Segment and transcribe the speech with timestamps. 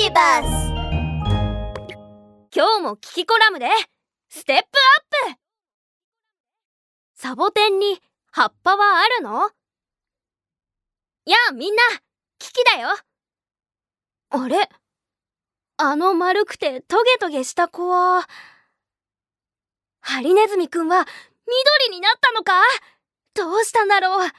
[0.00, 0.46] ビバス
[2.54, 3.66] 今日もキキコラムで
[4.28, 4.62] ステップ
[5.26, 5.40] アップ。
[7.16, 9.50] サボテンに葉っぱはあるの？
[11.26, 11.82] やあみんな
[12.38, 12.90] キキだよ。
[14.30, 14.68] あれ？
[15.78, 18.28] あの丸くてトゲトゲした子は？
[20.00, 21.08] ハリネズミくんは
[21.80, 22.52] 緑になったのか？
[23.34, 24.30] どうしたんだろう？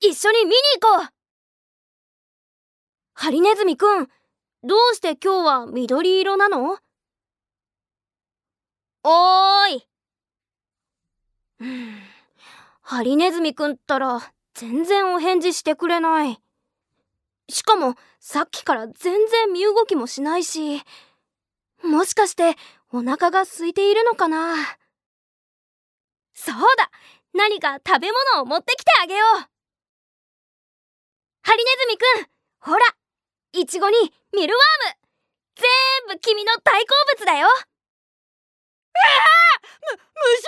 [0.00, 1.08] 一緒に見に行こう。
[3.14, 4.10] ハリネズミくん
[4.64, 6.78] どうして今日は緑色なの？
[9.02, 9.88] おーい。
[11.60, 11.98] うん。
[12.80, 14.20] ハリネズミくんったら
[14.54, 16.38] 全然お返事してくれない。
[17.48, 20.80] しかもさっきから全然身動きもしないし
[21.82, 22.54] もしかして
[22.92, 24.54] お腹が空いているのかな？
[26.34, 26.90] そうだ。
[27.34, 29.38] 何か食べ物を持ってきてあげよう。
[31.42, 32.80] ハリネズミくんほら
[33.52, 33.96] イチゴに
[34.32, 35.02] ミルワーム。
[35.56, 37.48] 全部君の大好物だよ。
[37.48, 40.40] えー、む、虫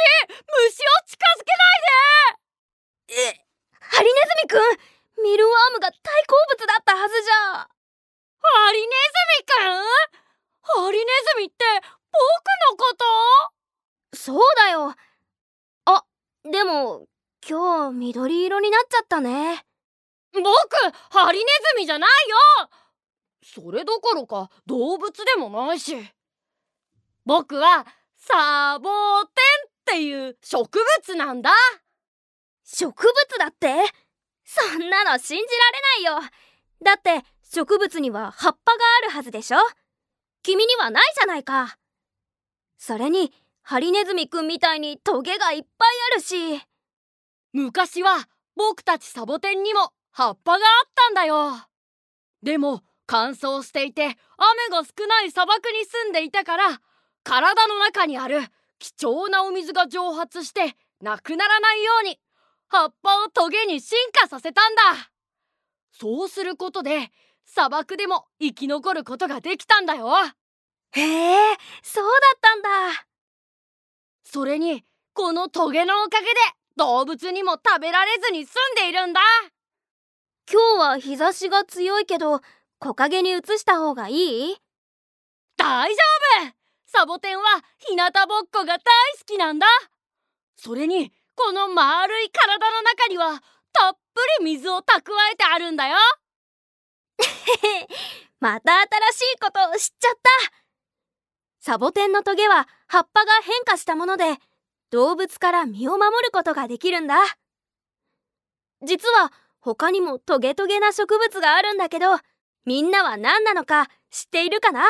[0.70, 3.28] 虫を近づけないで！
[3.28, 3.44] え
[3.78, 7.34] ハリネズミくんミルワームが大好物だったはずじゃ。
[7.61, 8.92] ハリネズ
[9.39, 9.84] ミくん
[10.62, 11.62] ハリネズミって
[12.11, 12.22] 僕
[12.70, 12.94] のこ
[14.12, 14.16] と？
[14.16, 14.94] そうだよ。
[15.84, 16.05] あ
[16.50, 17.06] でも
[17.46, 19.66] 今日緑色になっちゃったね。
[20.33, 20.42] 僕
[21.11, 22.36] ハリネズミじゃないよ
[23.46, 25.96] それどころか動物でもないし。
[27.26, 31.50] 僕はサボテンっていう植物なんだ。
[32.64, 33.68] 植物だって？
[34.44, 35.44] そんなの信じ
[36.02, 36.30] られないよ。
[36.82, 39.58] だって植物には葉っぱがあるはずでしょ？
[40.42, 41.76] 君にはないじゃないか。
[42.78, 46.62] それにハリネズミくんみたいにトゲがいっぱいあるし。
[47.52, 51.52] 昔は僕たちサボテンにも葉っぱがあったんだよ。
[52.42, 54.14] でも乾燥していて雨
[54.70, 56.80] が少ない砂漠に住んでいたから
[57.22, 58.41] 体の中にある
[58.78, 62.18] 貴重なお水が蒸発してなくならないように
[62.68, 65.11] 葉っぱをトゲに進化させたんだ。
[65.92, 67.11] そうすることで
[67.46, 70.11] 砂漠でも生き残ることができたんだよ。
[70.92, 72.68] へえそうだったんだ。
[74.24, 76.30] それにこのトゲのおかげで
[76.77, 79.20] 動物にも食べられずに住んでいるんだ。
[80.51, 82.40] 今日は日差しが強いけど
[82.84, 84.56] 木陰に移した方がいい？
[85.56, 85.96] 大丈
[86.42, 86.52] 夫。
[86.84, 87.45] サボテンは
[87.78, 88.80] 日向ぼっこが大
[89.18, 89.67] 好きなんだ。
[90.55, 95.96] それにこの丸い体の中にはたっぷり水を蓄えてあるんだよ。
[98.39, 100.30] また新しいことを知っちゃった。
[101.61, 104.36] サボテンのトゲは葉っぱが変化したもので
[104.90, 107.16] 動物から身を守ることができるんだ。
[108.83, 112.18] 実は他にもトゲトゲな植物があるんだけど
[112.67, 114.83] みんなは何なのか知っているかな？